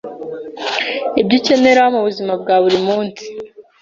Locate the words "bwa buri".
2.41-2.77